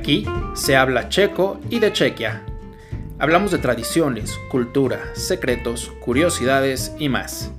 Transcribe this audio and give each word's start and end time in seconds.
aquí 0.00 0.24
se 0.54 0.76
habla 0.76 1.10
checo 1.10 1.60
y 1.68 1.78
de 1.78 1.92
Chequia. 1.92 2.42
Hablamos 3.18 3.50
de 3.50 3.58
tradiciones, 3.58 4.38
cultura, 4.50 4.98
secretos, 5.12 5.92
curiosidades 6.00 6.94
y 6.98 7.10
más. 7.10 7.50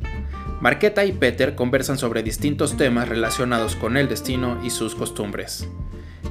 Marqueta 0.59 1.05
y 1.05 1.11
Peter 1.11 1.53
conversan 1.53 1.99
sobre 1.99 2.23
distintos 2.23 2.77
temas 2.77 3.07
relacionados 3.07 3.75
con 3.75 3.95
el 3.95 4.09
destino 4.09 4.57
y 4.63 4.71
sus 4.71 4.95
costumbres. 4.95 5.67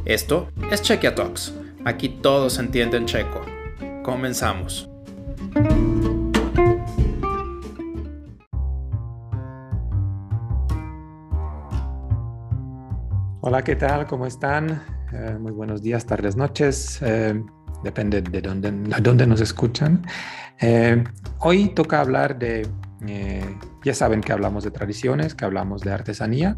Esto 0.04 0.48
es 0.72 0.82
Chequia 0.82 1.14
Talks. 1.14 1.54
Aquí 1.84 2.08
todos 2.08 2.58
entienden 2.58 3.06
checo. 3.06 3.42
Comenzamos. 4.02 4.88
Hola, 13.42 13.62
¿qué 13.62 13.76
tal? 13.76 14.06
¿Cómo 14.08 14.26
están? 14.26 14.99
Eh, 15.12 15.36
muy 15.40 15.50
buenos 15.50 15.82
días, 15.82 16.06
tardes, 16.06 16.36
noches. 16.36 17.00
Eh, 17.02 17.42
depende 17.82 18.22
de 18.22 18.40
dónde, 18.40 18.70
dónde 19.02 19.26
nos 19.26 19.40
escuchan. 19.40 20.06
Eh, 20.60 21.02
hoy 21.40 21.68
toca 21.74 22.00
hablar 22.00 22.38
de, 22.38 22.66
ya 23.82 23.94
saben 23.94 24.20
que 24.20 24.32
hablamos 24.32 24.62
de 24.62 24.70
tradiciones, 24.70 25.34
que 25.34 25.44
hablamos 25.44 25.82
de 25.82 25.92
artesanía. 25.92 26.56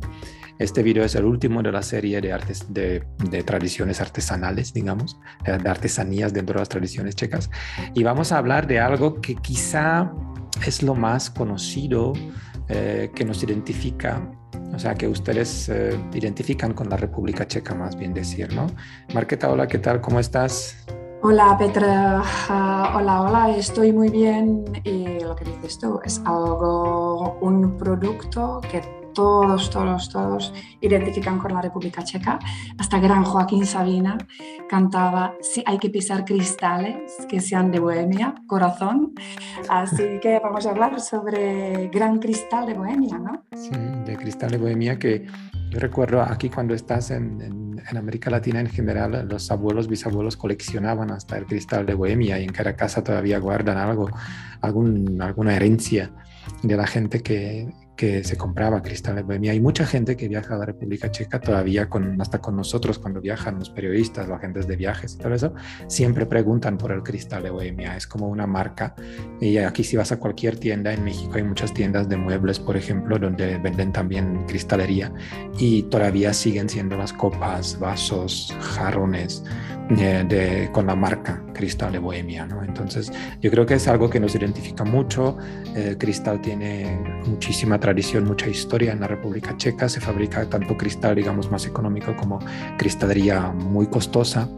Este 0.58 0.82
video 0.82 1.04
es 1.04 1.14
el 1.14 1.24
último 1.24 1.62
de 1.62 1.72
la 1.72 1.82
serie 1.82 2.20
de, 2.20 2.32
artes, 2.32 2.66
de, 2.68 3.02
de 3.30 3.42
tradiciones 3.42 4.00
artesanales, 4.00 4.74
digamos, 4.74 5.18
de 5.44 5.68
artesanías 5.68 6.34
dentro 6.34 6.54
de 6.54 6.60
las 6.60 6.68
tradiciones 6.68 7.16
checas. 7.16 7.50
Y 7.94 8.02
vamos 8.02 8.32
a 8.32 8.38
hablar 8.38 8.66
de 8.66 8.78
algo 8.80 9.20
que 9.20 9.34
quizá 9.36 10.12
es 10.66 10.82
lo 10.82 10.94
más 10.94 11.30
conocido 11.30 12.12
que 12.68 13.24
nos 13.24 13.42
identifica 13.42 14.22
o 14.74 14.78
sea, 14.78 14.94
que 14.94 15.06
ustedes 15.06 15.68
eh, 15.68 15.98
identifican 16.14 16.72
con 16.72 16.88
la 16.88 16.96
República 16.96 17.46
Checa, 17.46 17.74
más 17.74 17.96
bien 17.96 18.14
decir, 18.14 18.52
¿no? 18.54 18.66
Marqueta, 19.14 19.50
hola, 19.50 19.66
¿qué 19.66 19.78
tal? 19.78 20.00
¿Cómo 20.00 20.18
estás? 20.18 20.76
Hola 21.24 21.56
Petra, 21.56 22.20
ah, 22.48 22.94
hola, 22.96 23.22
hola, 23.22 23.56
estoy 23.56 23.92
muy 23.92 24.08
bien 24.08 24.64
y 24.82 25.20
lo 25.20 25.36
que 25.36 25.44
dices 25.44 25.78
tú 25.78 26.00
es 26.04 26.18
algo, 26.24 27.38
un 27.40 27.76
producto 27.78 28.60
que 28.68 29.01
todos, 29.12 29.70
todos, 29.70 30.08
todos 30.08 30.52
identifican 30.80 31.38
con 31.38 31.52
la 31.52 31.62
República 31.62 32.02
Checa. 32.02 32.38
Hasta 32.78 32.98
gran 32.98 33.24
Joaquín 33.24 33.66
Sabina 33.66 34.18
cantaba, 34.68 35.34
si 35.40 35.62
hay 35.66 35.78
que 35.78 35.90
pisar 35.90 36.24
cristales 36.24 37.12
que 37.28 37.40
sean 37.40 37.70
de 37.70 37.80
Bohemia, 37.80 38.34
corazón. 38.46 39.14
Así 39.68 40.18
que 40.20 40.40
vamos 40.42 40.66
a 40.66 40.70
hablar 40.70 41.00
sobre 41.00 41.88
Gran 41.88 42.18
Cristal 42.18 42.66
de 42.66 42.74
Bohemia, 42.74 43.18
¿no? 43.18 43.44
Sí, 43.56 43.70
de 44.04 44.16
Cristal 44.16 44.50
de 44.50 44.58
Bohemia 44.58 44.98
que 44.98 45.26
yo 45.72 45.78
recuerdo 45.78 46.20
aquí 46.20 46.50
cuando 46.50 46.74
estás 46.74 47.10
en, 47.10 47.80
América 47.96 48.30
Latina 48.30 48.60
en 48.60 48.68
general, 48.68 49.26
los 49.28 49.50
abuelos, 49.50 49.88
bisabuelos 49.88 50.36
coleccionaban 50.36 51.10
hasta 51.10 51.36
el 51.36 51.46
cristal 51.46 51.84
de 51.84 51.94
Bohemia 51.94 52.38
y 52.38 52.44
en 52.44 52.52
cada 52.52 52.76
casa 52.76 53.02
todavía 53.02 53.38
guardan 53.38 53.76
algo, 53.76 54.08
algún, 54.60 55.20
alguna 55.20 55.56
herencia 55.56 56.12
de 56.62 56.76
la 56.76 56.86
gente 56.86 57.22
que, 57.22 57.72
que 57.96 58.24
se 58.24 58.36
compraba 58.36 58.82
cristal 58.82 59.16
de 59.16 59.22
Bohemia. 59.22 59.52
Hay 59.52 59.60
mucha 59.60 59.86
gente 59.86 60.16
que 60.16 60.28
viaja 60.28 60.54
a 60.54 60.58
la 60.58 60.66
República 60.66 61.10
Checa 61.10 61.40
todavía, 61.40 61.88
con, 61.88 62.20
hasta 62.20 62.40
con 62.40 62.56
nosotros 62.56 62.98
cuando 62.98 63.20
viajan 63.20 63.58
los 63.58 63.70
periodistas, 63.70 64.28
los 64.28 64.38
agentes 64.38 64.66
de 64.66 64.76
viajes 64.76 65.14
y 65.14 65.18
todo 65.18 65.34
eso, 65.34 65.54
siempre 65.86 66.26
preguntan 66.26 66.78
por 66.78 66.92
el 66.92 67.02
cristal 67.02 67.42
de 67.42 67.50
Bohemia. 67.50 67.96
Es 67.96 68.06
como 68.06 68.28
una 68.28 68.46
marca. 68.46 68.94
Y 69.40 69.58
aquí 69.58 69.84
si 69.84 69.96
vas 69.96 70.12
a 70.12 70.18
cualquier 70.18 70.56
tienda 70.58 70.92
en 70.92 71.04
México 71.04 71.32
hay 71.34 71.42
muchas 71.42 71.72
tiendas 71.74 72.08
de 72.08 72.16
muebles, 72.16 72.58
por 72.58 72.76
ejemplo, 72.76 73.18
donde 73.18 73.58
venden 73.58 73.92
también 73.92 74.44
cristalería 74.46 75.12
y 75.58 75.84
todavía 75.84 76.32
siguen 76.32 76.68
siendo 76.68 76.96
las 76.96 77.12
copas, 77.12 77.78
vasos, 77.78 78.56
jarrones 78.60 79.44
de, 79.96 80.70
con 80.72 80.86
la 80.86 80.94
marca 80.94 81.42
Cristal 81.52 81.92
de 81.92 81.98
Bohemia. 81.98 82.46
¿no? 82.46 82.62
Entonces, 82.62 83.12
yo 83.40 83.50
creo 83.50 83.66
que 83.66 83.74
es 83.74 83.88
algo 83.88 84.08
que 84.08 84.20
nos 84.20 84.34
identifica 84.34 84.84
mucho. 84.84 85.36
Eh, 85.74 85.96
cristal 85.98 86.40
tiene 86.40 86.98
muchísima 87.26 87.78
tradición, 87.78 88.24
mucha 88.24 88.48
historia 88.48 88.92
en 88.92 89.00
la 89.00 89.06
República 89.06 89.56
Checa. 89.56 89.88
Se 89.88 90.00
fabrica 90.00 90.48
tanto 90.48 90.76
cristal, 90.76 91.16
digamos, 91.16 91.50
más 91.50 91.66
económico 91.66 92.16
como 92.16 92.38
cristalería 92.76 93.50
muy 93.50 93.86
costosa. 93.86 94.48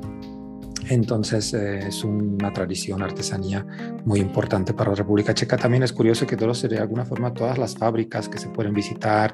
Entonces 0.89 1.55
eh, 1.55 1.89
es 1.89 2.05
una 2.05 2.53
tradición, 2.53 3.03
artesanía 3.03 3.67
muy 4.05 4.21
importante 4.21 4.75
para 4.75 4.91
la 4.91 4.97
República 4.97 5.33
Checa. 5.33 5.57
También 5.57 5.83
es 5.83 5.93
curioso 5.93 6.27
que 6.27 6.37
todos, 6.37 6.63
de 6.63 6.79
alguna 6.79 7.05
forma 7.05 7.33
todas 7.33 7.59
las 7.59 7.77
fábricas 7.77 8.29
que 8.29 8.39
se 8.39 8.49
pueden 8.49 8.75
visitar, 8.75 9.33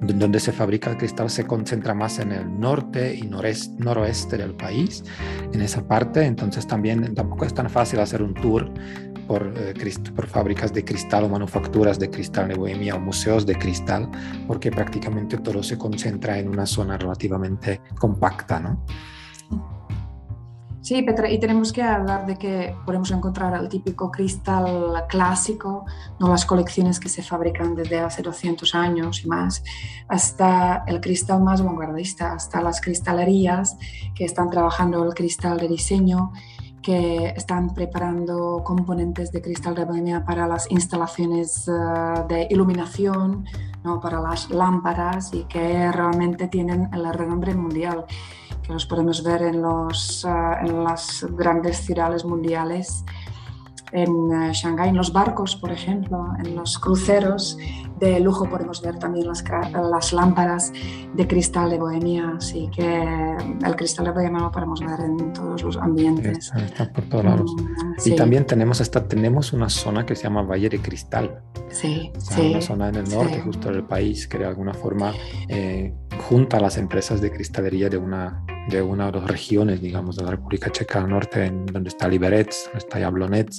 donde 0.00 0.40
se 0.40 0.52
fabrica 0.52 0.90
el 0.90 0.96
cristal 0.96 1.28
se 1.28 1.46
concentra 1.46 1.94
más 1.94 2.18
en 2.18 2.32
el 2.32 2.60
norte 2.60 3.14
y 3.14 3.22
noreste, 3.22 3.74
noroeste 3.82 4.38
del 4.38 4.54
país, 4.54 5.04
en 5.52 5.60
esa 5.60 5.86
parte. 5.86 6.24
Entonces 6.24 6.66
también 6.66 7.14
tampoco 7.14 7.44
es 7.44 7.54
tan 7.54 7.68
fácil 7.68 8.00
hacer 8.00 8.22
un 8.22 8.34
tour 8.34 8.70
por, 9.26 9.52
eh, 9.56 9.74
por 10.14 10.26
fábricas 10.26 10.72
de 10.72 10.84
cristal 10.84 11.24
o 11.24 11.28
manufacturas 11.28 11.98
de 11.98 12.10
cristal 12.10 12.48
de 12.48 12.54
Bohemia 12.54 12.94
o 12.94 13.00
museos 13.00 13.46
de 13.46 13.54
cristal, 13.54 14.08
porque 14.46 14.70
prácticamente 14.70 15.36
todo 15.38 15.62
se 15.62 15.76
concentra 15.76 16.38
en 16.38 16.48
una 16.48 16.66
zona 16.66 16.96
relativamente 16.96 17.80
compacta, 17.98 18.60
¿no? 18.60 18.84
Sí, 20.82 21.00
Petra, 21.02 21.30
y 21.30 21.38
tenemos 21.38 21.72
que 21.72 21.80
hablar 21.80 22.26
de 22.26 22.36
que 22.36 22.74
podemos 22.84 23.12
encontrar 23.12 23.54
el 23.54 23.68
típico 23.68 24.10
cristal 24.10 25.04
clásico, 25.08 25.86
no 26.18 26.28
las 26.28 26.44
colecciones 26.44 26.98
que 26.98 27.08
se 27.08 27.22
fabrican 27.22 27.76
desde 27.76 28.00
hace 28.00 28.20
200 28.20 28.74
años 28.74 29.24
y 29.24 29.28
más, 29.28 29.62
hasta 30.08 30.82
el 30.88 31.00
cristal 31.00 31.40
más 31.40 31.62
vanguardista, 31.62 32.32
hasta 32.32 32.60
las 32.60 32.80
cristalerías 32.80 33.76
que 34.16 34.24
están 34.24 34.50
trabajando 34.50 35.04
el 35.04 35.14
cristal 35.14 35.56
de 35.58 35.68
diseño, 35.68 36.32
que 36.82 37.32
están 37.36 37.74
preparando 37.74 38.64
componentes 38.64 39.30
de 39.30 39.40
cristal 39.40 39.76
de 39.76 39.84
bohemia 39.84 40.24
para 40.24 40.48
las 40.48 40.68
instalaciones 40.68 41.68
eh, 41.68 41.72
de 42.28 42.48
iluminación, 42.50 43.44
¿no? 43.84 44.00
para 44.00 44.20
las 44.20 44.50
lámparas 44.50 45.32
y 45.32 45.44
que 45.44 45.92
realmente 45.92 46.48
tienen 46.48 46.90
el 46.92 47.12
renombre 47.14 47.54
mundial 47.54 48.04
que 48.72 48.74
los 48.74 48.86
podemos 48.86 49.22
ver 49.22 49.42
en, 49.42 49.60
los, 49.60 50.24
ah, 50.24 50.58
en 50.62 50.82
las 50.82 51.26
grandes 51.32 51.76
ciudades 51.78 52.24
mundiales, 52.24 53.04
en 53.92 54.10
uh, 54.10 54.52
Shanghái, 54.52 54.88
en 54.88 54.96
los 54.96 55.12
barcos, 55.12 55.54
por 55.56 55.70
ejemplo, 55.70 56.28
en 56.42 56.56
los 56.56 56.78
cruceros 56.78 57.58
de 58.00 58.18
lujo 58.18 58.48
podemos 58.48 58.82
ver 58.82 58.98
también 58.98 59.28
las, 59.28 59.44
las 59.72 60.12
lámparas 60.12 60.72
de 61.14 61.28
cristal 61.28 61.70
de 61.70 61.78
Bohemia, 61.78 62.34
así 62.36 62.68
que 62.74 63.36
el 63.64 63.76
cristal 63.76 64.06
de 64.06 64.10
Bohemia 64.10 64.40
lo 64.40 64.50
podemos 64.50 64.80
ver 64.80 64.98
en 65.00 65.32
todos 65.32 65.62
los 65.62 65.76
ambientes. 65.76 66.50
Está, 66.56 66.90
por 66.92 67.04
todos 67.04 67.24
lados. 67.24 67.54
Mm, 67.54 68.08
y 68.08 68.16
también 68.16 68.46
tenemos, 68.46 68.80
hasta, 68.80 69.06
tenemos 69.06 69.52
una 69.52 69.68
zona 69.68 70.04
que 70.04 70.16
se 70.16 70.24
llama 70.24 70.42
Valle 70.42 70.68
de 70.68 70.80
Cristal. 70.80 71.42
Sí, 71.68 72.10
sí. 72.18 72.50
Una 72.50 72.60
zona 72.60 72.88
en 72.88 72.96
el 72.96 73.08
norte, 73.10 73.40
justo 73.40 73.70
del 73.70 73.84
país, 73.84 74.26
que 74.26 74.38
de 74.38 74.46
alguna 74.46 74.74
forma 74.74 75.12
eh, 75.48 75.94
junta 76.28 76.56
a 76.56 76.60
las 76.60 76.78
empresas 76.78 77.20
de 77.20 77.30
cristalería 77.30 77.88
de 77.88 77.98
una 77.98 78.44
de 78.68 78.82
una 78.82 79.08
o 79.08 79.12
dos 79.12 79.24
regiones, 79.24 79.80
digamos, 79.80 80.16
de 80.16 80.24
la 80.24 80.30
República 80.32 80.70
Checa 80.70 81.00
del 81.00 81.10
Norte, 81.10 81.46
en 81.46 81.66
donde 81.66 81.88
está 81.88 82.08
Liberec, 82.08 82.52
donde 82.64 82.78
está 82.78 83.00
Jablonec, 83.00 83.50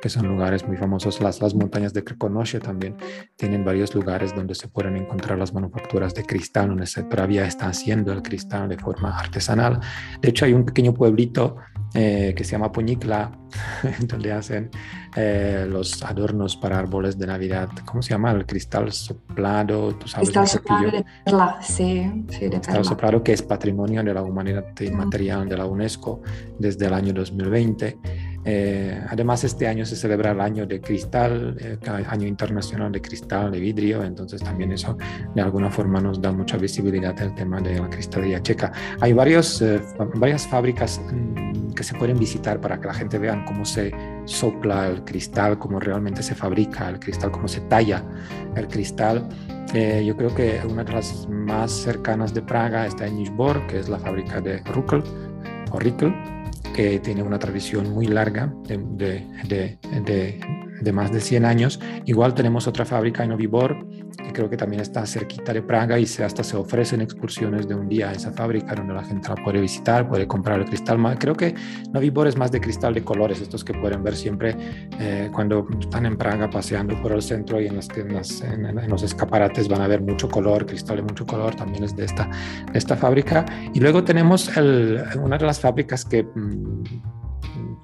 que 0.00 0.08
son 0.08 0.26
lugares 0.26 0.66
muy 0.66 0.76
famosos. 0.76 1.20
Las, 1.20 1.40
las 1.40 1.54
montañas 1.54 1.92
de 1.92 2.04
Krkonoše 2.04 2.60
también 2.60 2.96
tienen 3.36 3.64
varios 3.64 3.94
lugares 3.94 4.34
donde 4.34 4.54
se 4.54 4.68
pueden 4.68 4.96
encontrar 4.96 5.38
las 5.38 5.52
manufacturas 5.52 6.14
de 6.14 6.24
cristal, 6.24 6.68
donde 6.68 6.86
se 6.86 7.02
todavía 7.04 7.46
está 7.46 7.68
haciendo 7.68 8.12
el 8.12 8.22
cristal 8.22 8.68
de 8.68 8.78
forma 8.78 9.18
artesanal. 9.18 9.80
De 10.20 10.30
hecho, 10.30 10.44
hay 10.44 10.52
un 10.52 10.64
pequeño 10.64 10.94
pueblito 10.94 11.56
eh, 12.00 12.32
que 12.32 12.44
se 12.44 12.52
llama 12.52 12.70
Puñicla, 12.70 13.32
donde 14.06 14.30
hacen 14.30 14.70
eh, 15.16 15.66
los 15.68 16.00
adornos 16.04 16.56
para 16.56 16.78
árboles 16.78 17.18
de 17.18 17.26
Navidad. 17.26 17.70
¿Cómo 17.84 18.02
se 18.02 18.10
llama? 18.10 18.30
El 18.30 18.46
cristal 18.46 18.92
soplado, 18.92 19.96
¿tú 19.96 20.06
sabes? 20.06 20.28
Cristal 20.28 20.46
soplado 20.46 20.90
de 20.92 21.04
perla, 21.24 21.58
sí, 21.60 22.08
sí 22.28 22.44
de 22.44 22.60
Cristal 22.60 22.84
soplado 22.84 23.20
que 23.24 23.32
es 23.32 23.42
patrimonio 23.42 24.04
de 24.04 24.14
la 24.14 24.22
humanidad 24.22 24.66
inmaterial 24.80 25.48
de 25.48 25.56
la 25.56 25.66
UNESCO 25.66 26.22
desde 26.56 26.86
el 26.86 26.94
año 26.94 27.12
2020. 27.12 27.98
Eh, 28.50 28.98
además, 29.10 29.44
este 29.44 29.68
año 29.68 29.84
se 29.84 29.94
celebra 29.94 30.30
el 30.30 30.40
año 30.40 30.66
de 30.66 30.80
cristal, 30.80 31.54
el 31.60 32.06
año 32.06 32.26
internacional 32.26 32.90
de 32.90 33.02
cristal, 33.02 33.50
de 33.52 33.60
vidrio, 33.60 34.02
entonces 34.02 34.42
también 34.42 34.72
eso 34.72 34.96
de 35.34 35.42
alguna 35.42 35.70
forma 35.70 36.00
nos 36.00 36.18
da 36.22 36.32
mucha 36.32 36.56
visibilidad 36.56 37.14
al 37.20 37.34
tema 37.34 37.60
de 37.60 37.78
la 37.78 37.90
cristalería 37.90 38.42
checa. 38.42 38.72
Hay 39.00 39.12
varios, 39.12 39.62
varias 40.14 40.46
fábricas 40.46 40.98
mm, 41.12 41.74
que 41.74 41.84
se 41.84 41.94
pueden 41.96 42.18
visitar 42.18 42.58
para 42.58 42.80
que 42.80 42.86
la 42.86 42.94
gente 42.94 43.18
vea 43.18 43.44
cómo 43.44 43.66
se 43.66 43.92
sopla 44.24 44.88
el 44.88 45.04
cristal, 45.04 45.58
cómo 45.58 45.78
realmente 45.78 46.22
se 46.22 46.34
fabrica 46.34 46.88
el 46.88 46.98
cristal, 46.98 47.30
cómo 47.30 47.48
se 47.48 47.60
talla 47.62 48.02
el 48.56 48.66
cristal. 48.66 49.28
Eh, 49.74 50.02
yo 50.06 50.16
creo 50.16 50.34
que 50.34 50.62
una 50.66 50.84
de 50.84 50.94
las 50.94 51.28
más 51.28 51.70
cercanas 51.70 52.32
de 52.32 52.40
Praga 52.40 52.86
está 52.86 53.06
en 53.06 53.18
Nizhbor, 53.18 53.66
que 53.66 53.78
es 53.78 53.90
la 53.90 53.98
fábrica 53.98 54.40
de 54.40 54.62
Ruckel, 54.72 55.04
o 55.70 55.78
Rickel, 55.78 56.14
que 56.78 57.00
tiene 57.00 57.24
una 57.24 57.40
tradición 57.40 57.90
muy 57.90 58.06
larga 58.06 58.54
de, 58.68 58.78
de, 59.48 60.38
de, 60.80 60.92
más 60.92 61.10
de 61.10 61.20
100 61.20 61.44
años. 61.44 61.80
Igual 62.04 62.34
tenemos 62.34 62.68
otra 62.68 62.84
fábrica 62.84 63.24
en 63.24 63.32
Ovibor, 63.32 63.84
que 64.18 64.32
creo 64.32 64.50
que 64.50 64.56
también 64.56 64.82
está 64.82 65.06
cerquita 65.06 65.52
de 65.52 65.62
Praga 65.62 65.98
y 65.98 66.06
se, 66.06 66.24
hasta 66.24 66.42
se 66.42 66.56
ofrecen 66.56 67.00
excursiones 67.00 67.68
de 67.68 67.74
un 67.74 67.88
día 67.88 68.10
a 68.10 68.12
esa 68.12 68.32
fábrica 68.32 68.74
donde 68.74 68.94
la 68.94 69.04
gente 69.04 69.28
la 69.28 69.36
puede 69.36 69.60
visitar, 69.60 70.08
puede 70.08 70.26
comprar 70.26 70.58
el 70.58 70.66
cristal. 70.66 70.98
Creo 71.18 71.34
que 71.34 71.54
Novibor 71.92 72.26
es 72.26 72.36
más 72.36 72.50
de 72.50 72.60
cristal 72.60 72.94
de 72.94 73.04
colores, 73.04 73.40
estos 73.40 73.64
que 73.64 73.72
pueden 73.74 74.02
ver 74.02 74.16
siempre 74.16 74.56
eh, 74.98 75.30
cuando 75.32 75.66
están 75.80 76.06
en 76.06 76.16
Praga 76.16 76.50
paseando 76.50 77.00
por 77.00 77.12
el 77.12 77.22
centro 77.22 77.60
y 77.60 77.66
en, 77.66 77.76
las, 77.76 77.88
en, 78.42 78.66
en, 78.66 78.90
los 78.90 79.02
escaparates 79.02 79.68
van 79.68 79.82
a 79.82 79.86
ver 79.86 80.00
mucho 80.00 80.28
color, 80.28 80.66
cristal 80.66 80.96
de 80.96 81.02
mucho 81.02 81.24
color, 81.24 81.54
también 81.54 81.84
es 81.84 81.94
de 81.94 82.04
esta, 82.04 82.28
de 82.72 82.78
esta 82.78 82.96
fábrica. 82.96 83.46
Y 83.72 83.80
luego 83.80 84.02
tenemos 84.02 84.56
el, 84.56 85.02
una 85.22 85.38
de 85.38 85.46
las 85.46 85.60
fábricas 85.60 86.04
que... 86.04 86.24
Mm, 86.24 87.17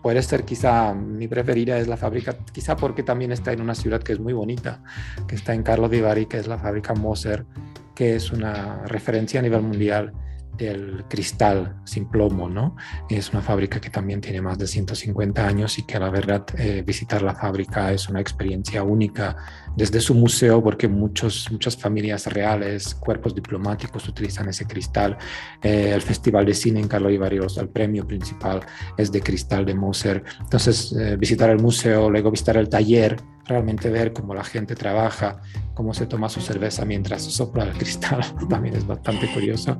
puede 0.04 0.20
ser 0.20 0.44
quizá 0.44 0.92
mi 0.92 1.28
preferida 1.28 1.78
es 1.78 1.88
la 1.88 1.96
fábrica, 1.96 2.36
quizá 2.52 2.76
porque 2.76 3.02
también 3.02 3.32
está 3.32 3.54
en 3.54 3.62
una 3.62 3.74
ciudad 3.74 4.02
que 4.02 4.12
es 4.12 4.20
muy 4.20 4.34
bonita, 4.34 4.82
que 5.26 5.34
está 5.34 5.54
en 5.54 5.62
Carlo 5.62 5.88
Vivari, 5.88 6.26
que 6.26 6.36
es 6.36 6.46
la 6.46 6.58
fábrica 6.58 6.92
Moser, 6.92 7.46
que 7.94 8.14
es 8.14 8.30
una 8.30 8.82
referencia 8.84 9.40
a 9.40 9.42
nivel 9.42 9.62
mundial 9.62 10.12
del 10.56 11.04
cristal 11.08 11.76
sin 11.84 12.06
plomo, 12.06 12.48
¿no? 12.48 12.76
Es 13.08 13.30
una 13.30 13.42
fábrica 13.42 13.80
que 13.80 13.90
también 13.90 14.20
tiene 14.20 14.40
más 14.40 14.58
de 14.58 14.66
150 14.66 15.46
años 15.46 15.78
y 15.78 15.82
que 15.82 15.98
la 15.98 16.10
verdad 16.10 16.44
eh, 16.58 16.82
visitar 16.86 17.22
la 17.22 17.34
fábrica 17.34 17.92
es 17.92 18.08
una 18.08 18.20
experiencia 18.20 18.82
única 18.82 19.36
desde 19.76 20.00
su 20.00 20.14
museo 20.14 20.62
porque 20.62 20.88
muchos, 20.88 21.48
muchas 21.50 21.76
familias 21.76 22.26
reales, 22.26 22.94
cuerpos 22.94 23.34
diplomáticos 23.34 24.08
utilizan 24.08 24.48
ese 24.48 24.66
cristal. 24.66 25.16
Eh, 25.62 25.92
el 25.94 26.02
Festival 26.02 26.46
de 26.46 26.54
Cine 26.54 26.80
en 26.80 26.88
Carlo 26.88 27.10
Ivarios, 27.10 27.58
el 27.58 27.68
premio 27.68 28.06
principal 28.06 28.60
es 28.96 29.10
de 29.10 29.20
cristal 29.20 29.64
de 29.64 29.74
Moser. 29.74 30.22
Entonces, 30.40 30.92
eh, 30.92 31.16
visitar 31.16 31.50
el 31.50 31.60
museo, 31.60 32.10
luego 32.10 32.30
visitar 32.30 32.56
el 32.56 32.68
taller, 32.68 33.16
realmente 33.46 33.90
ver 33.90 34.12
cómo 34.12 34.34
la 34.34 34.44
gente 34.44 34.74
trabaja, 34.74 35.40
cómo 35.74 35.94
se 35.94 36.06
toma 36.06 36.28
su 36.28 36.40
cerveza 36.40 36.84
mientras 36.84 37.22
sopla 37.22 37.64
el 37.64 37.72
cristal, 37.78 38.24
también 38.48 38.76
es 38.76 38.86
bastante 38.86 39.30
curioso. 39.32 39.78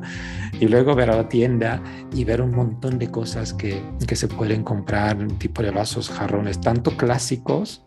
Y 0.60 0.68
luego 0.68 0.94
ver 0.94 1.10
a 1.10 1.16
la 1.16 1.28
tienda 1.28 1.82
y 2.12 2.24
ver 2.24 2.42
un 2.42 2.52
montón 2.52 2.98
de 2.98 3.10
cosas 3.10 3.52
que, 3.52 3.82
que 4.06 4.16
se 4.16 4.28
pueden 4.28 4.62
comprar, 4.62 5.16
tipo 5.38 5.62
de 5.62 5.70
vasos, 5.70 6.10
jarrones, 6.10 6.60
tanto 6.60 6.96
clásicos 6.96 7.82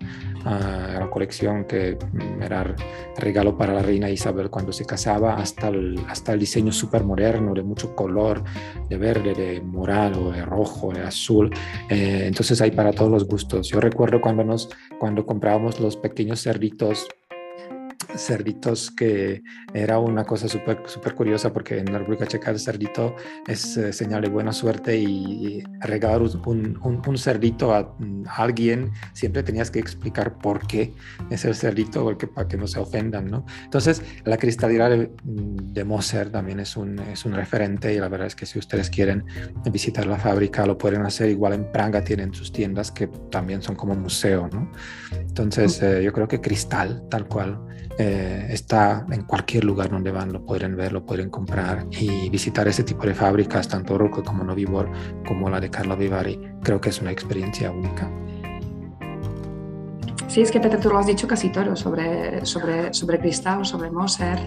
la 0.46 1.10
colección 1.10 1.66
que 1.66 1.98
era 2.42 2.76
regalo 3.18 3.58
para 3.58 3.74
la 3.74 3.82
reina 3.82 4.10
Isabel 4.10 4.50
cuando 4.50 4.72
se 4.72 4.86
casaba, 4.86 5.36
hasta 5.36 5.70
el, 5.70 6.00
hasta 6.08 6.34
el 6.34 6.40
diseño 6.40 6.72
súper 6.72 7.04
moderno 7.04 7.54
de 7.54 7.64
mucho 7.64 7.96
color, 7.96 8.44
de 8.90 8.98
verde, 8.98 9.34
de 9.34 9.62
morado, 9.62 10.32
de 10.32 10.46
rojo, 10.46 10.94
de 10.94 11.02
azul. 11.02 11.52
Eh, 11.90 12.24
entonces 12.26 12.62
hay 12.62 12.72
para 12.72 12.92
todos 12.92 13.12
los 13.12 13.28
gustos. 13.28 13.70
Yo 13.70 13.80
recuerdo 13.80 14.22
cuando, 14.22 14.44
nos, 14.44 14.70
cuando 15.00 15.26
comprábamos 15.26 15.80
los 15.80 15.98
pequeños 15.98 16.44
cerditos 16.44 17.08
cerditos 18.16 18.92
que 18.92 19.44
era 19.74 20.00
una 20.00 20.24
cosa 20.24 20.48
súper 20.48 20.84
super 20.86 21.14
curiosa 21.14 21.52
porque 21.52 21.80
en 21.80 21.92
la 21.92 22.00
República 22.00 22.28
Checa 22.28 22.52
el 22.52 22.60
cerdito 22.60 23.16
es 23.48 23.78
eh, 23.78 23.94
señal 23.94 24.22
de 24.22 24.30
buena 24.30 24.54
suerte 24.54 24.98
y, 24.98 25.64
regalar 25.82 26.22
un, 26.22 26.80
un, 26.84 27.18
cerdito 27.18 27.74
a, 27.74 27.96
alguien 28.36 28.92
siempre 29.14 29.44
tenías 29.44 29.72
que 29.72 29.80
explicar 29.80 30.38
por 30.38 30.66
qué 30.68 30.94
es 31.30 31.46
el 31.46 31.56
cerdito 31.56 32.04
porque, 32.04 32.28
para 32.28 32.48
que 32.48 32.58
no 32.58 32.68
se 32.68 32.80
ofendan, 32.80 33.30
¿no? 33.30 33.46
Entonces 33.64 34.02
la 34.26 34.38
cristalidad 34.38 34.90
de, 34.90 35.12
de 35.24 35.84
Moser 35.84 36.30
también 36.30 36.60
es 36.60 36.78
un, 36.78 37.00
es 37.00 37.26
un 37.26 37.34
referente 37.34 37.94
y 37.94 38.00
la 38.00 38.10
verdad 38.10 38.28
es 38.28 38.36
que 38.36 38.46
si 38.46 38.60
ustedes 38.60 38.90
quieren 38.90 39.26
visitar 39.72 40.06
la 40.06 40.18
fábrica 40.18 40.66
lo 40.66 40.78
pueden 40.78 41.02
hacer, 41.04 41.30
igual 41.30 41.54
en 41.54 41.72
Praga 41.72 42.04
tienen 42.04 42.34
sus 42.34 42.52
tiendas 42.52 42.92
que 42.92 43.08
también 43.30 43.62
son 43.62 43.76
como 43.76 43.96
museo, 43.96 44.50
¿no? 44.52 44.72
Entonces 45.12 45.82
eh, 45.82 46.04
yo 46.04 46.14
creo 46.14 46.28
que 46.28 46.42
cristal 46.42 47.04
tal 47.10 47.28
cual 47.28 47.60
eh, 47.98 48.48
está 48.50 49.06
en 49.12 49.24
cualquier 49.24 49.64
lugar 49.64 49.90
donde 49.90 50.12
van, 50.12 50.32
lo 50.32 50.46
pueden 50.46 50.76
ver, 50.76 50.94
lo 50.94 51.06
pueden 51.06 51.30
comprar 51.30 51.88
y 51.92 52.30
visitar 52.30 52.68
ese 52.68 52.84
tipo 52.84 53.06
de 53.06 53.16
fábricas, 53.16 53.68
tanto 53.68 53.98
Rocco 53.98 54.24
como 54.24 54.44
Novibor, 54.44 54.92
como 55.28 55.50
la 55.50 55.60
de 55.60 55.70
Carlo 55.70 55.98
Vivari, 55.98 56.40
creo 56.62 56.80
que 56.80 56.90
es 56.90 57.02
una 57.02 57.12
experiencia 57.12 57.72
única. 57.72 58.10
Sí, 60.38 60.44
es 60.44 60.52
que 60.52 60.60
Peter, 60.60 60.80
tú 60.80 60.90
lo 60.90 61.00
has 61.00 61.08
dicho 61.08 61.28
casi 61.28 61.50
todo 61.50 61.76
sobre, 61.76 62.46
sobre, 62.46 62.94
sobre 62.94 63.18
Cristal, 63.18 63.66
sobre 63.66 63.90
Moser. 63.90 64.38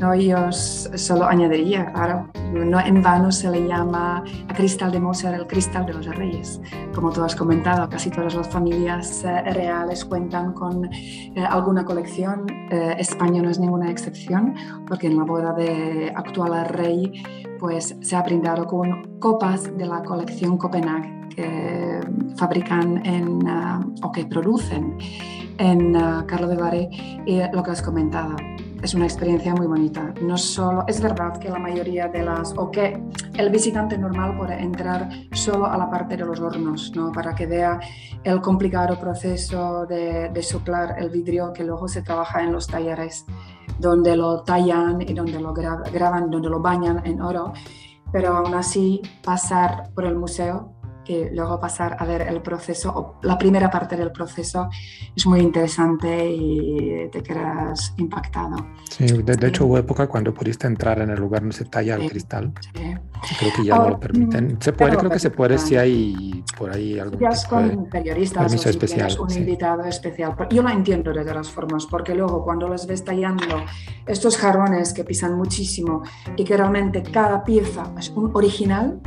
¿no? 0.00 0.14
Yo 0.14 0.50
solo 0.50 1.26
añadiría, 1.26 1.92
claro, 1.92 2.30
no 2.54 2.80
en 2.80 3.02
vano 3.02 3.30
se 3.30 3.50
le 3.50 3.68
llama 3.68 4.24
a 4.48 4.54
Cristal 4.54 4.92
de 4.92 4.98
Moser 4.98 5.34
el 5.34 5.46
Cristal 5.46 5.84
de 5.84 5.92
los 5.92 6.06
Reyes. 6.06 6.58
Como 6.94 7.12
tú 7.12 7.22
has 7.22 7.36
comentado, 7.36 7.86
casi 7.90 8.08
todas 8.08 8.34
las 8.34 8.48
familias 8.48 9.24
eh, 9.24 9.42
reales 9.52 10.06
cuentan 10.06 10.54
con 10.54 10.86
eh, 10.90 11.34
alguna 11.46 11.84
colección. 11.84 12.46
Eh, 12.70 12.94
España 12.98 13.42
no 13.42 13.50
es 13.50 13.58
ninguna 13.58 13.90
excepción, 13.90 14.54
porque 14.88 15.08
en 15.08 15.18
la 15.18 15.24
boda 15.24 15.52
de 15.52 16.14
actual 16.16 16.66
rey 16.66 17.22
pues, 17.58 17.94
se 18.00 18.16
ha 18.16 18.22
brindado 18.22 18.66
con 18.66 19.18
copas 19.18 19.64
de 19.76 19.84
la 19.84 20.02
colección 20.02 20.56
Copenhague 20.56 21.25
que 21.36 22.00
fabrican 22.36 23.04
en, 23.06 23.46
ah, 23.46 23.80
o 24.02 24.10
que 24.10 24.24
producen 24.24 24.98
en 25.58 25.96
uh, 25.96 26.26
Carlo 26.26 26.48
de 26.48 26.56
Bari 26.56 26.88
y 27.26 27.40
lo 27.52 27.62
que 27.62 27.70
has 27.70 27.82
comentado. 27.82 28.36
Es 28.82 28.94
una 28.94 29.06
experiencia 29.06 29.54
muy 29.54 29.66
bonita. 29.66 30.12
No 30.20 30.36
solo, 30.36 30.84
es 30.86 31.00
verdad 31.00 31.38
que 31.38 31.48
la 31.48 31.58
mayoría 31.58 32.08
de 32.08 32.22
las, 32.22 32.52
o 32.56 32.70
que 32.70 33.02
el 33.34 33.50
visitante 33.50 33.96
normal 33.96 34.36
puede 34.36 34.60
entrar 34.60 35.08
solo 35.32 35.66
a 35.66 35.78
la 35.78 35.90
parte 35.90 36.16
de 36.16 36.24
los 36.24 36.40
hornos, 36.40 36.92
¿no? 36.94 37.10
para 37.10 37.34
que 37.34 37.46
vea 37.46 37.80
el 38.22 38.40
complicado 38.40 38.98
proceso 39.00 39.86
de, 39.86 40.28
de 40.28 40.42
soplar 40.42 40.96
el 40.98 41.08
vidrio 41.10 41.52
que 41.52 41.64
luego 41.64 41.88
se 41.88 42.02
trabaja 42.02 42.42
en 42.42 42.52
los 42.52 42.66
talleres, 42.66 43.24
donde 43.78 44.14
lo 44.16 44.42
tallan 44.42 45.00
y 45.00 45.14
donde 45.14 45.40
lo 45.40 45.54
graban, 45.54 46.30
donde 46.30 46.48
lo 46.48 46.60
bañan 46.60 47.04
en 47.06 47.20
oro. 47.22 47.54
Pero 48.12 48.36
aún 48.36 48.54
así, 48.54 49.02
pasar 49.24 49.90
por 49.94 50.04
el 50.04 50.16
museo 50.16 50.75
y 51.08 51.30
luego 51.30 51.60
pasar 51.60 51.96
a 51.98 52.04
ver 52.04 52.22
el 52.22 52.42
proceso, 52.42 52.92
o 52.94 53.20
la 53.22 53.38
primera 53.38 53.70
parte 53.70 53.96
del 53.96 54.12
proceso, 54.12 54.68
es 55.14 55.26
muy 55.26 55.40
interesante 55.40 56.30
y 56.30 57.08
te 57.10 57.22
quedas 57.22 57.94
impactado. 57.96 58.56
Sí, 58.90 59.06
de, 59.06 59.46
hecho 59.46 59.66
hubo 59.66 59.78
época 59.78 60.06
cuando 60.06 60.32
pudiste 60.32 60.66
entrar 60.66 61.00
en 61.00 61.10
el 61.10 61.18
lugar 61.18 61.42
donde 61.42 61.56
se 61.56 61.64
talla 61.64 61.96
el 61.96 62.08
cristal. 62.08 62.52
Sí. 62.60 62.94
Creo 63.38 63.52
que 63.56 63.64
ya 63.64 63.76
no 63.76 63.90
lo 63.90 64.00
permiten. 64.00 64.58
Se 64.60 64.72
puede, 64.72 64.96
creo 64.96 65.10
que 65.10 65.18
se 65.18 65.30
puede 65.30 65.58
si 65.58 65.76
hay 65.76 66.44
por 66.56 66.70
ahí 66.70 66.98
algún 66.98 67.18
ya 67.18 67.30
con 67.48 67.88
periodistas 67.88 68.52
o 68.52 68.58
si 68.58 68.68
especial, 68.68 69.16
un 69.20 69.32
invitado 69.32 69.84
especial. 69.84 70.34
Yo 70.50 70.62
lo 70.62 70.70
entiendo 70.70 71.12
de 71.12 71.24
todas 71.24 71.50
formas, 71.50 71.86
porque 71.86 72.14
luego 72.14 72.44
cuando 72.44 72.68
les 72.68 72.86
ves 72.86 73.04
tallando 73.04 73.64
estos 74.06 74.36
jarrones 74.36 74.92
que 74.92 75.04
pisan 75.04 75.36
muchísimo 75.36 76.02
y 76.36 76.44
que 76.44 76.56
realmente 76.56 77.02
cada 77.02 77.44
pieza 77.44 77.92
es 77.98 78.10
un 78.10 78.30
original, 78.34 79.00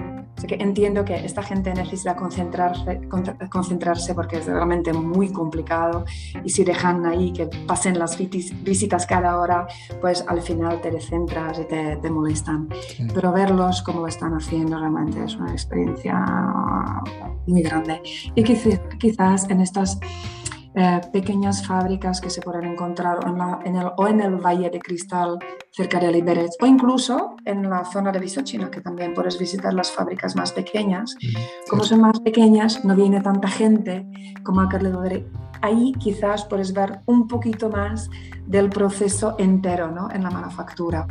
que 0.48 0.56
entiendo 0.56 1.06
que 1.06 1.16
esta 1.26 1.44
gente 1.44 1.74
necesita 1.74 2.16
concentrarse, 2.16 3.02
concentrarse 3.50 4.14
porque 4.14 4.38
es 4.38 4.46
realmente 4.46 4.94
muy 4.94 5.32
complicado 5.32 6.06
y 6.44 6.50
si 6.50 6.64
dejan 6.64 7.06
ahí 7.06 7.32
que 7.32 7.48
pasen 7.68 7.98
las 8.00 8.18
visitas 8.18 9.06
cada 9.06 9.40
hora, 9.40 9.68
pues 10.02 10.24
al 10.28 10.42
final 10.42 10.82
te 10.82 10.92
descentras 10.92 11.60
y 11.60 11.66
te, 11.66 11.98
te 11.98 12.10
molestan. 12.10 12.70
Pero 13.14 13.32
verlos 13.32 13.82
como 13.82 14.02
lo 14.02 14.08
están 14.08 14.34
haciendo 14.34 14.80
realmente 14.80 15.24
es 15.24 15.36
una 15.36 15.52
experiencia 15.52 16.16
muy 17.48 17.62
grande. 17.62 18.02
Y 18.36 18.44
quizás 18.44 19.50
en 19.50 19.62
estas 19.62 20.00
eh, 20.76 21.02
pequeñas 21.12 21.66
fábricas 21.66 22.22
que 22.22 22.30
se 22.30 22.42
pueden 22.42 22.64
encontrar 22.66 23.18
en, 23.66 23.76
el, 23.76 23.88
o 23.98 24.08
en 24.08 24.22
el 24.22 24.36
Valle 24.36 24.70
de 24.70 24.80
Cristal 24.80 25.40
cerca 25.72 26.00
de 26.00 26.12
Liberec 26.12 26.52
o 26.62 26.66
incluso 26.68 27.38
en 27.44 27.68
la 27.68 27.84
zona 27.86 28.12
de 28.12 28.20
Visochina, 28.20 28.70
que 28.70 28.80
también 28.80 29.16
puedes 29.16 29.40
visitar 29.40 29.74
las 29.74 29.92
fábricas 29.92 30.36
más 30.36 30.52
pequeñas. 30.52 31.16
Como 31.70 31.84
son 31.84 32.02
más 32.02 32.20
pequeñas, 32.20 32.86
no 32.86 32.96
viene 32.96 33.20
tanta 33.22 33.48
gente 33.48 34.06
como 34.44 34.62
a 34.62 34.70
Carle 34.70 35.26
Ahí 35.62 35.92
quizás 35.94 36.46
puedes 36.46 36.72
ver 36.72 37.00
un 37.08 37.28
poquito 37.28 37.70
más 37.70 38.10
del 38.46 38.70
proceso 38.70 39.36
entero 39.40 39.90
¿no? 39.92 40.10
en 40.12 40.24
la 40.24 40.30
manufactura 40.30 41.08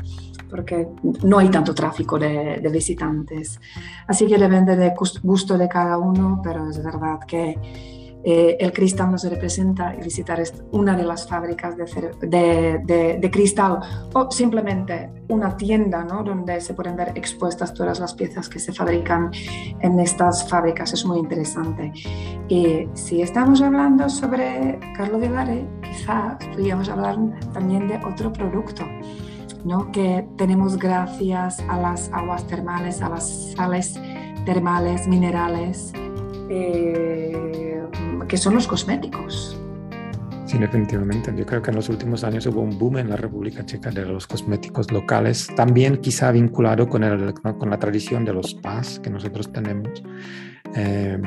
porque 0.49 0.89
no 1.25 1.39
hay 1.39 1.51
tanto 1.51 1.75
tráfico 1.75 2.19
de, 2.19 2.59
de, 2.63 2.69
visitantes. 2.71 3.61
Así 4.07 4.27
que 4.27 4.39
depende 4.39 4.77
del 4.77 4.93
gusto 5.23 5.59
de 5.59 5.69
cada 5.69 5.99
uno, 5.99 6.41
pero 6.43 6.71
es 6.71 6.83
verdad 6.83 7.19
que 7.27 7.98
eh, 8.25 8.57
el 8.59 8.73
cristal 8.73 9.11
nos 9.13 9.25
representa 9.25 9.95
y 9.95 10.03
visitar 10.03 10.43
una 10.73 10.97
de 10.97 11.05
las 11.05 11.29
fábricas 11.29 11.77
de, 11.77 13.31
cristal 13.33 13.79
o 14.13 14.31
simplemente 14.31 15.11
una 15.29 15.57
tienda 15.57 16.05
¿no? 16.05 16.25
donde 16.25 16.61
se 16.61 16.75
pueden 16.75 16.97
ver 16.97 17.13
expuestas 17.15 17.73
todas 17.73 18.01
las 18.01 18.15
piezas 18.15 18.49
que 18.49 18.59
se 18.59 18.73
fabrican 18.73 19.31
en 19.81 20.01
estas 20.01 20.49
fábricas. 20.49 20.93
Es 20.93 21.05
muy 21.05 21.19
interesante. 21.19 21.93
Y 22.49 22.89
si 22.95 23.23
estamos 23.23 23.63
hablando 23.63 24.09
sobre 24.09 24.79
Carlo 24.97 25.19
de 25.19 25.29
Vare, 25.29 25.67
quizás 25.83 26.37
podríamos 26.47 26.89
hablar 26.89 27.17
también 27.53 27.89
de 27.89 27.99
otro 28.05 28.33
producto. 28.33 28.85
¿no? 29.65 29.91
que 29.91 30.25
tenemos 30.37 30.79
gracias 30.79 31.59
a 31.69 31.81
las 31.81 32.11
aguas 32.13 32.47
termales, 32.47 33.03
a 33.03 33.09
las 33.09 33.53
sales 33.57 34.01
termales, 34.47 35.07
minerales, 35.09 35.93
eh, 36.49 37.68
que 38.29 38.37
son 38.37 38.55
los 38.55 38.69
cosméticos. 38.69 39.59
Sí, 40.49 40.57
definitivamente. 40.57 41.33
Yo 41.37 41.45
creo 41.45 41.61
que 41.61 41.71
en 41.71 41.77
los 41.77 41.91
últimos 41.91 42.25
años 42.25 42.47
hubo 42.47 42.63
un 42.63 42.79
boom 42.79 42.99
en 42.99 43.11
la 43.11 43.17
República 43.17 43.67
Checa 43.67 43.91
de 43.91 44.07
los 44.07 44.27
cosméticos 44.27 44.91
locales, 44.91 45.47
también 45.55 45.99
quizá 45.99 46.33
vinculado 46.33 46.89
con, 46.89 47.05
el, 47.05 47.35
con 47.35 47.69
la 47.69 47.79
tradición 47.79 48.25
de 48.25 48.33
los 48.33 48.53
spas 48.53 48.99
que 48.99 49.11
nosotros 49.11 49.53
tenemos. 49.53 50.03
Eh, 50.75 51.19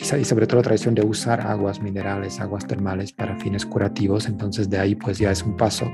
y 0.00 0.24
sobre 0.24 0.46
todo 0.46 0.58
la 0.58 0.64
tradición 0.64 0.94
de 0.94 1.04
usar 1.04 1.40
aguas 1.40 1.80
minerales, 1.80 2.40
aguas 2.40 2.66
termales 2.66 3.12
para 3.12 3.38
fines 3.38 3.64
curativos. 3.64 4.26
Entonces 4.26 4.68
de 4.68 4.78
ahí 4.78 4.96
pues 4.96 5.18
ya 5.18 5.30
es 5.30 5.44
un 5.44 5.56
paso 5.56 5.88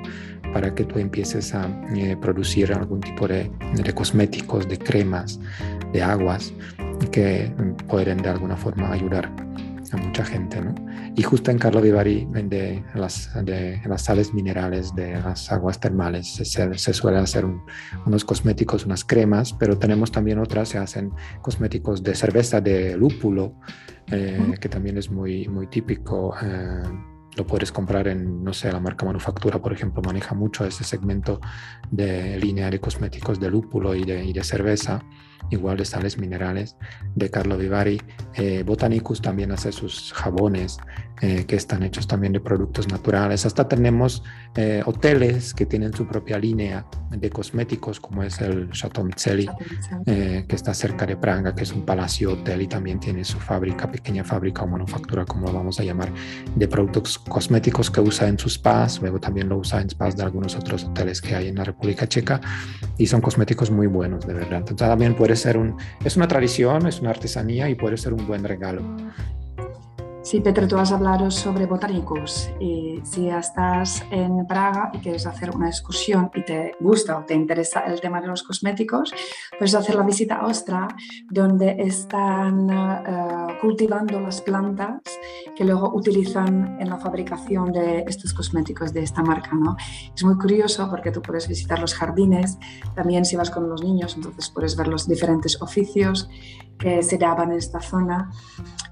para 0.54 0.74
que 0.74 0.84
tú 0.84 0.98
empieces 0.98 1.54
a 1.54 1.68
eh, 1.94 2.16
producir 2.20 2.72
algún 2.72 3.00
tipo 3.00 3.28
de, 3.28 3.50
de, 3.74 3.92
cosméticos, 3.92 4.66
de 4.66 4.78
cremas, 4.78 5.40
de 5.92 6.02
aguas 6.02 6.54
que 7.10 7.52
pueden 7.88 8.18
de 8.18 8.30
alguna 8.30 8.56
forma 8.56 8.92
ayudar 8.92 9.30
a 9.92 9.96
mucha 9.96 10.24
gente, 10.24 10.60
¿no? 10.60 10.74
Y 11.14 11.22
justo 11.22 11.50
en 11.50 11.58
Carlo 11.58 11.80
Vivari 11.80 12.26
vende 12.30 12.84
las, 12.94 13.30
de, 13.44 13.80
las 13.86 14.02
sales 14.02 14.32
minerales 14.32 14.94
de 14.94 15.20
las 15.20 15.52
aguas 15.52 15.78
termales. 15.78 16.34
Se, 16.34 16.44
se 16.44 16.92
suele 16.92 17.18
hacer 17.18 17.46
unos 18.06 18.24
cosméticos, 18.24 18.86
unas 18.86 19.04
cremas, 19.04 19.52
pero 19.52 19.78
tenemos 19.78 20.10
también 20.10 20.38
otras, 20.38 20.70
se 20.70 20.78
hacen 20.78 21.12
cosméticos 21.42 22.02
de 22.02 22.14
cerveza 22.14 22.60
de 22.60 22.96
lúpulo, 22.96 23.54
eh, 24.06 24.54
que 24.60 24.68
también 24.68 24.98
es 24.98 25.10
muy, 25.10 25.46
muy 25.48 25.66
típico. 25.66 26.34
Eh, 26.42 26.82
lo 27.36 27.46
puedes 27.46 27.72
comprar 27.72 28.08
en, 28.08 28.44
no 28.44 28.52
sé, 28.52 28.70
la 28.70 28.80
marca 28.80 29.06
Manufactura, 29.06 29.60
por 29.60 29.72
ejemplo, 29.72 30.02
maneja 30.02 30.34
mucho 30.34 30.66
ese 30.66 30.84
segmento 30.84 31.40
de 31.90 32.38
línea 32.38 32.70
de 32.70 32.78
cosméticos 32.78 33.40
de 33.40 33.50
lúpulo 33.50 33.94
y 33.94 34.04
de, 34.04 34.24
y 34.24 34.32
de 34.32 34.44
cerveza 34.44 35.02
igual 35.50 35.76
de 35.76 35.84
sales 35.84 36.18
minerales 36.18 36.76
de 37.14 37.30
Carlo 37.30 37.56
Vivari. 37.56 38.00
Eh, 38.34 38.62
Botanicus 38.64 39.20
también 39.20 39.52
hace 39.52 39.72
sus 39.72 40.12
jabones 40.12 40.78
eh, 41.20 41.44
que 41.46 41.56
están 41.56 41.82
hechos 41.82 42.06
también 42.06 42.32
de 42.32 42.40
productos 42.40 42.88
naturales. 42.88 43.46
Hasta 43.46 43.68
tenemos 43.68 44.22
eh, 44.56 44.82
hoteles 44.84 45.54
que 45.54 45.66
tienen 45.66 45.92
su 45.92 46.06
propia 46.06 46.38
línea 46.38 46.86
de 47.10 47.30
cosméticos, 47.30 48.00
como 48.00 48.22
es 48.22 48.40
el 48.40 48.70
Chateau 48.70 49.04
Mizzelli, 49.04 49.48
que 50.06 50.56
está 50.56 50.74
cerca 50.74 51.06
de 51.06 51.16
Praga, 51.16 51.54
que 51.54 51.62
es 51.62 51.72
un 51.72 51.84
palacio 51.84 52.32
hotel 52.32 52.62
y 52.62 52.66
también 52.66 52.98
tiene 52.98 53.24
su 53.24 53.38
fábrica, 53.38 53.90
pequeña 53.90 54.24
fábrica 54.24 54.62
o 54.62 54.66
manufactura, 54.66 55.24
como 55.24 55.46
lo 55.46 55.52
vamos 55.52 55.78
a 55.78 55.84
llamar, 55.84 56.10
de 56.56 56.68
productos 56.68 57.18
cosméticos 57.18 57.90
que 57.90 58.00
usa 58.00 58.28
en 58.28 58.38
sus 58.38 58.54
spas. 58.54 59.00
Luego 59.00 59.20
también 59.20 59.48
lo 59.48 59.58
usa 59.58 59.80
en 59.80 59.90
spas 59.90 60.16
de 60.16 60.22
algunos 60.22 60.56
otros 60.56 60.84
hoteles 60.84 61.20
que 61.20 61.34
hay 61.34 61.48
en 61.48 61.56
la 61.56 61.64
República 61.64 62.06
Checa 62.06 62.40
y 62.98 63.06
son 63.06 63.20
cosméticos 63.20 63.70
muy 63.70 63.86
buenos, 63.86 64.26
de 64.26 64.34
verdad. 64.34 64.58
Entonces 64.58 64.88
también 64.88 65.14
puede 65.14 65.31
ser 65.36 65.56
un, 65.56 65.76
es 66.04 66.16
una 66.16 66.28
tradición, 66.28 66.86
es 66.86 67.00
una 67.00 67.10
artesanía 67.10 67.68
y 67.68 67.74
puede 67.74 67.96
ser 67.96 68.12
un 68.12 68.26
buen 68.26 68.44
regalo. 68.44 68.82
Sí, 70.22 70.40
Petro, 70.40 70.68
tú 70.68 70.76
has 70.78 70.92
hablado 70.92 71.32
sobre 71.32 71.66
botánicos 71.66 72.48
y 72.60 73.00
si 73.02 73.28
estás 73.28 74.04
en 74.12 74.46
Praga 74.46 74.92
y 74.94 74.98
quieres 74.98 75.26
hacer 75.26 75.50
una 75.50 75.68
excursión 75.68 76.30
y 76.32 76.44
te 76.44 76.76
gusta 76.78 77.18
o 77.18 77.24
te 77.24 77.34
interesa 77.34 77.80
el 77.80 78.00
tema 78.00 78.20
de 78.20 78.28
los 78.28 78.44
cosméticos, 78.44 79.12
puedes 79.58 79.74
hacer 79.74 79.96
la 79.96 80.04
visita 80.04 80.36
a 80.36 80.46
Ostra, 80.46 80.86
donde 81.28 81.74
están 81.76 82.70
uh, 82.70 83.60
cultivando 83.60 84.20
las 84.20 84.40
plantas 84.40 85.00
que 85.56 85.64
luego 85.64 85.92
utilizan 85.92 86.80
en 86.80 86.88
la 86.88 86.98
fabricación 86.98 87.72
de 87.72 88.04
estos 88.06 88.32
cosméticos 88.32 88.92
de 88.92 89.02
esta 89.02 89.22
marca. 89.22 89.50
¿no? 89.54 89.76
Es 90.14 90.22
muy 90.22 90.36
curioso 90.36 90.88
porque 90.88 91.10
tú 91.10 91.20
puedes 91.20 91.48
visitar 91.48 91.80
los 91.80 91.94
jardines, 91.94 92.58
también 92.94 93.24
si 93.24 93.34
vas 93.34 93.50
con 93.50 93.68
los 93.68 93.82
niños, 93.82 94.14
entonces 94.14 94.50
puedes 94.50 94.76
ver 94.76 94.86
los 94.86 95.08
diferentes 95.08 95.60
oficios 95.60 96.28
que 96.78 97.02
se 97.02 97.18
daban 97.18 97.52
en 97.52 97.58
esta 97.58 97.80
zona. 97.80 98.30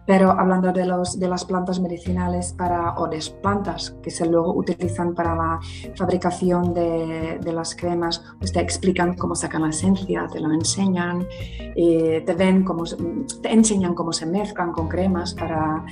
Pero 0.06 0.32
hablando 0.32 0.72
de, 0.72 0.86
los, 0.86 1.19
de 1.20 1.28
las 1.28 1.44
plantas 1.44 1.78
medicinales 1.78 2.54
para, 2.54 2.94
o 2.96 3.06
de 3.06 3.20
plantas 3.42 3.94
que 4.02 4.10
se 4.10 4.26
luego 4.26 4.54
utilizan 4.54 5.14
para 5.14 5.36
la 5.36 5.60
fabricación 5.94 6.72
de, 6.72 7.38
de 7.40 7.52
las 7.52 7.76
cremas, 7.76 8.24
pues 8.38 8.52
te 8.52 8.60
explican 8.60 9.14
cómo 9.16 9.34
sacan 9.34 9.62
la 9.62 9.68
esencia, 9.68 10.26
te 10.32 10.40
lo 10.40 10.50
enseñan, 10.52 11.26
y 11.76 12.20
te, 12.22 12.34
ven 12.34 12.64
cómo, 12.64 12.84
te 13.42 13.52
enseñan 13.52 13.94
cómo 13.94 14.12
se 14.12 14.26
mezclan 14.26 14.72
con 14.72 14.88
cremas 14.88 15.34
para... 15.34 15.84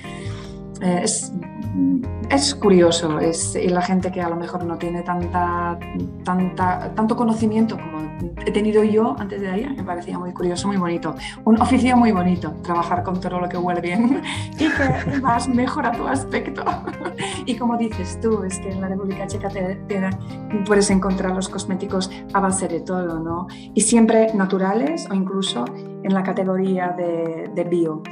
Eh, 0.81 1.01
es, 1.03 1.33
es, 2.31 2.55
curioso 2.55 3.19
es, 3.19 3.57
y 3.57 3.69
la 3.69 3.83
gente 3.83 4.11
que 4.11 4.21
a 4.21 4.29
lo 4.29 4.37
mejor 4.37 4.65
no 4.65 4.77
tiene 4.77 5.03
tanta, 5.03 5.79
tanta, 6.25 6.93
tanto 6.95 7.17
conocimiento 7.17 7.77
como 7.77 7.99
he 8.45 8.51
tenido 8.51 8.83
yo 8.85 9.17
antes 9.19 9.41
de 9.41 9.49
ahí, 9.49 9.67
me 9.77 9.83
parecía 9.83 10.19
muy 10.19 10.33
curioso, 10.33 10.69
muy 10.69 10.77
bonito. 10.77 11.15
Un 11.45 11.61
oficio 11.61 11.97
muy 11.97 12.13
bonito, 12.13 12.53
trabajar 12.63 13.03
con 13.03 13.21
todo 13.21 13.41
lo 13.41 13.49
que 13.49 13.57
huele 13.57 13.81
bien 13.81 14.23
y 14.59 14.69
que 14.69 15.21
más 15.21 15.49
mejora 15.49 15.93
tu 15.93 16.07
aspecto. 16.07 16.65
y 17.47 17.57
como 17.57 17.77
dices 17.77 18.19
tú, 18.21 18.43
es 18.45 18.59
que 18.59 18.71
en 18.71 18.81
la 18.81 18.89
República 18.89 19.27
Checa 19.27 19.49
te, 19.49 19.79
puedes 20.67 20.91
encontrar 20.91 21.35
los 21.35 21.49
cosméticos 21.49 22.11
a 22.33 22.41
base 22.41 22.69
de 22.69 22.81
todo, 22.81 23.21
¿no? 23.21 23.47
Y 23.75 23.81
siempre 23.81 24.33
naturales 24.35 25.07
o 25.11 25.15
incluso 25.15 25.65
en 26.03 26.15
la 26.15 26.23
categoría 26.23 26.89
de 26.89 27.65
bio. 27.65 28.03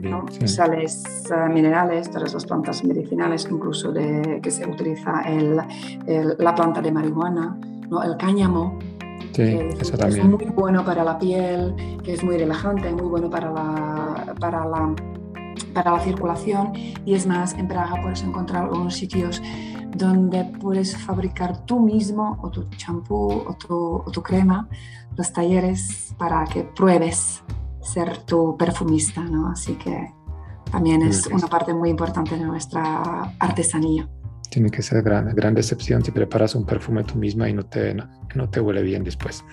¿No? 0.00 0.24
sales 0.46 1.02
uh, 1.30 1.52
minerales, 1.52 2.10
todas 2.10 2.32
las 2.32 2.46
plantas 2.46 2.84
medicinales, 2.84 3.46
incluso 3.50 3.92
de, 3.92 4.40
que 4.42 4.50
se 4.50 4.66
utiliza 4.66 5.22
el, 5.22 5.58
el, 6.06 6.36
la 6.38 6.54
planta 6.54 6.80
de 6.80 6.92
marihuana, 6.92 7.58
¿no? 7.88 8.02
el 8.02 8.16
cáñamo, 8.16 8.78
que 9.34 9.68
es 9.68 10.24
muy 10.24 10.44
bueno 10.46 10.84
para 10.84 11.04
la 11.04 11.18
piel, 11.18 11.74
que 12.02 12.14
es 12.14 12.24
muy 12.24 12.36
relajante, 12.36 12.92
muy 12.92 13.08
bueno 13.08 13.30
para 13.30 13.50
la, 13.50 14.34
para 14.40 14.64
la, 14.64 14.94
para 15.72 15.92
la 15.92 16.00
circulación. 16.00 16.72
Y 17.04 17.14
es 17.14 17.26
más, 17.26 17.54
en 17.54 17.68
Praga 17.68 18.00
puedes 18.02 18.22
encontrar 18.22 18.70
unos 18.70 18.94
sitios 18.94 19.42
donde 19.96 20.44
puedes 20.60 20.96
fabricar 20.96 21.64
tú 21.66 21.80
mismo 21.80 22.38
o 22.42 22.50
tu 22.50 22.68
champú 22.76 23.42
o 23.46 23.54
tu, 23.54 24.02
o 24.04 24.10
tu 24.10 24.22
crema, 24.22 24.68
los 25.16 25.32
talleres 25.32 26.14
para 26.18 26.44
que 26.44 26.62
pruebes 26.62 27.42
ser 27.92 28.18
tu 28.18 28.56
perfumista, 28.56 29.20
¿no? 29.22 29.50
Así 29.50 29.74
que 29.74 30.12
también 30.70 31.02
es 31.02 31.26
una 31.26 31.48
parte 31.48 31.74
muy 31.74 31.90
importante 31.90 32.36
de 32.36 32.44
nuestra 32.44 33.34
artesanía. 33.38 34.08
Tiene 34.50 34.70
que 34.70 34.82
ser 34.82 35.02
gran, 35.02 35.34
gran 35.34 35.54
decepción 35.54 36.04
si 36.04 36.10
preparas 36.10 36.54
un 36.54 36.64
perfume 36.64 37.04
tú 37.04 37.16
misma 37.16 37.48
y 37.48 37.52
no 37.52 37.64
te, 37.64 37.94
no, 37.94 38.50
te 38.50 38.60
huele 38.60 38.82
bien 38.82 39.04
después. 39.04 39.44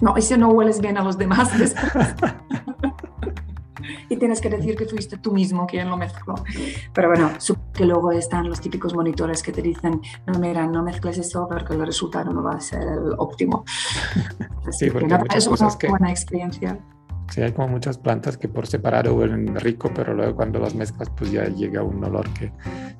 No, 0.00 0.16
y 0.16 0.22
si 0.22 0.36
no 0.36 0.48
hueles 0.48 0.80
bien 0.80 0.96
a 0.98 1.04
los 1.04 1.18
demás 1.18 1.56
después. 1.58 2.14
y 4.08 4.16
tienes 4.16 4.40
que 4.40 4.48
decir 4.48 4.76
que 4.76 4.86
fuiste 4.86 5.18
tú 5.18 5.32
mismo 5.32 5.66
quien 5.66 5.88
lo 5.88 5.96
mezcló. 5.96 6.34
Pero 6.92 7.08
bueno, 7.08 7.30
que 7.74 7.84
luego 7.84 8.10
están 8.12 8.48
los 8.48 8.60
típicos 8.60 8.94
monitores 8.94 9.42
que 9.42 9.52
te 9.52 9.62
dicen, 9.62 10.00
no, 10.26 10.38
mira, 10.38 10.66
no 10.66 10.82
mezcles 10.82 11.18
eso 11.18 11.46
porque 11.48 11.74
el 11.74 11.86
resultado 11.86 12.32
no 12.32 12.42
va 12.42 12.54
a 12.54 12.60
ser 12.60 12.82
el 12.82 13.14
óptimo. 13.18 13.64
sí, 14.70 14.90
porque 14.90 15.16
es 15.34 15.46
una 15.46 15.68
buena 15.88 16.10
experiencia. 16.10 16.78
Sí, 17.30 17.40
hay 17.42 17.52
como 17.52 17.68
muchas 17.68 17.96
plantas 17.96 18.36
que 18.36 18.48
por 18.48 18.66
separado 18.66 19.14
huelen 19.14 19.54
rico, 19.54 19.92
pero 19.94 20.14
luego 20.14 20.34
cuando 20.34 20.58
las 20.58 20.74
mezclas 20.74 21.10
pues 21.10 21.30
ya 21.30 21.46
llega 21.46 21.82
un 21.82 22.02
olor 22.02 22.28
que 22.34 22.52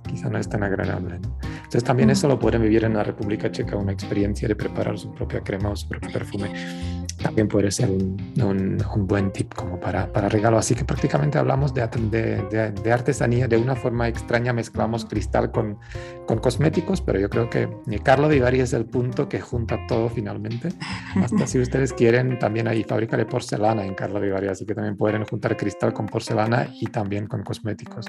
quizá 0.07 0.29
no 0.31 0.39
es 0.39 0.49
tan 0.49 0.63
agradable. 0.63 1.17
Entonces 1.17 1.83
también 1.83 2.11
eso 2.11 2.29
lo 2.29 2.39
pueden 2.39 2.63
vivir 2.63 2.85
en 2.85 2.95
la 2.95 3.03
República 3.03 3.51
Checa, 3.51 3.77
una 3.77 3.93
experiencia 3.93 4.47
de 4.47 4.55
preparar 4.55 4.97
su 4.99 5.13
propia 5.13 5.41
crema 5.41 5.71
o 5.71 5.77
su 5.77 5.89
propio 5.89 6.13
perfume 6.13 6.53
también 7.23 7.49
puede 7.49 7.71
ser 7.71 7.91
un, 7.91 8.17
un, 8.43 9.07
buen 9.07 9.33
tip 9.33 9.55
como 9.55 9.79
para, 9.79 10.13
para, 10.13 10.29
regalo. 10.29 10.59
Así 10.59 10.75
que 10.75 10.85
prácticamente 10.85 11.39
hablamos 11.39 11.75
de, 11.75 11.87
de, 12.11 12.73
de, 12.73 12.93
artesanía. 12.93 13.49
De 13.49 13.57
una 13.57 13.77
forma 13.77 14.09
extraña 14.09 14.53
mezclamos 14.53 15.05
cristal 15.05 15.51
con, 15.51 15.79
con 16.27 16.39
cosméticos, 16.39 17.01
pero 17.01 17.19
yo 17.19 17.29
creo 17.29 17.51
que 17.51 17.69
Carlo 18.03 18.29
Vivari 18.29 18.61
es 18.61 18.73
el 18.73 18.87
punto 18.87 19.29
que 19.29 19.41
junta 19.41 19.79
todo 19.87 20.09
finalmente. 20.09 20.69
Hasta 21.17 21.47
si 21.47 21.59
ustedes 21.59 21.93
quieren, 21.93 22.39
también 22.39 22.69
hay 22.69 22.85
fábrica 22.85 23.17
de 23.17 23.27
porcelana 23.27 23.85
en 23.85 23.95
Carlo 23.95 24.21
Vivari, 24.21 24.49
así 24.49 24.65
que 24.65 24.75
también 24.75 24.97
pueden 24.97 25.25
juntar 25.25 25.57
cristal 25.57 25.93
con 25.93 26.07
porcelana 26.07 26.69
y 26.81 26.87
también 26.87 27.27
con 27.27 27.43
cosméticos 27.43 28.07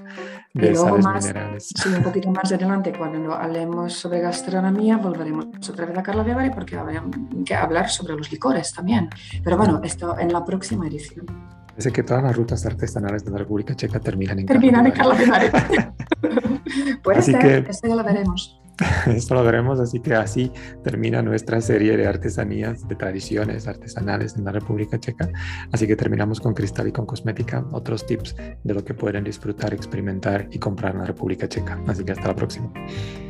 de 0.53 0.75
sales 0.75 1.05
minerales. 1.05 1.69
Sí, 1.75 1.89
un 1.89 2.03
poquito 2.03 2.29
más 2.31 2.51
adelante, 2.51 2.93
cuando 2.97 3.33
hablemos 3.33 3.93
sobre 3.93 4.19
gastronomía, 4.19 4.97
volveremos 4.97 5.47
otra 5.69 5.85
vez 5.85 5.97
a 5.97 6.03
Carlo 6.03 6.23
Vivari 6.23 6.51
porque 6.51 6.77
habrá 6.77 7.03
que 7.45 7.55
hablar 7.55 7.89
sobre 7.89 8.15
los 8.15 8.31
licores 8.31 8.73
también. 8.73 9.00
Pero 9.43 9.57
bueno, 9.57 9.81
esto 9.83 10.17
en 10.17 10.31
la 10.31 10.43
próxima 10.43 10.87
edición. 10.87 11.25
Parece 11.67 11.91
que 11.91 12.03
todas 12.03 12.23
las 12.23 12.35
rutas 12.35 12.65
artesanales 12.65 13.23
de 13.23 13.31
la 13.31 13.39
República 13.39 13.75
Checa 13.75 13.99
terminan 13.99 14.39
en 14.39 14.45
Terminan 14.45 14.87
en 14.87 14.93
Puede 17.03 17.19
así 17.19 17.31
ser, 17.31 17.63
que, 17.63 17.71
esto 17.71 17.87
ya 17.87 17.95
lo 17.95 18.03
veremos. 18.03 18.61
Esto 19.07 19.35
lo 19.35 19.43
veremos, 19.43 19.79
así 19.79 19.99
que 19.99 20.15
así 20.15 20.51
termina 20.83 21.21
nuestra 21.21 21.61
serie 21.61 21.97
de 21.97 22.07
artesanías, 22.07 22.87
de 22.87 22.95
tradiciones 22.95 23.67
artesanales 23.67 24.35
en 24.35 24.45
la 24.45 24.51
República 24.51 24.99
Checa. 24.99 25.29
Así 25.71 25.87
que 25.87 25.95
terminamos 25.95 26.39
con 26.39 26.53
cristal 26.53 26.87
y 26.87 26.91
con 26.91 27.05
cosmética, 27.05 27.65
otros 27.71 28.05
tips 28.05 28.35
de 28.63 28.73
lo 28.73 28.83
que 28.83 28.93
pueden 28.93 29.23
disfrutar, 29.23 29.73
experimentar 29.73 30.47
y 30.51 30.59
comprar 30.59 30.93
en 30.93 31.01
la 31.01 31.05
República 31.05 31.47
Checa. 31.47 31.79
Así 31.87 32.03
que 32.03 32.13
hasta 32.13 32.27
la 32.27 32.35
próxima. 32.35 32.71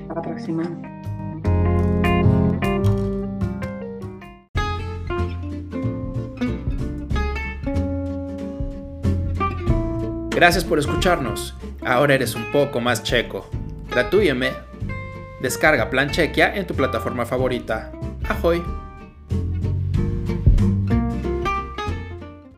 Hasta 0.03 0.15
la 0.15 0.21
próxima. 0.21 1.00
Gracias 10.41 10.65
por 10.65 10.79
escucharnos. 10.79 11.53
Ahora 11.85 12.15
eres 12.15 12.33
un 12.33 12.51
poco 12.51 12.81
más 12.81 13.03
checo. 13.03 13.47
Gratúyeme. 13.91 14.49
Descarga 15.39 15.91
Plan 15.91 16.09
Chequia 16.09 16.55
en 16.55 16.65
tu 16.65 16.73
plataforma 16.73 17.27
favorita. 17.27 17.91
Ahoy. 18.27 18.63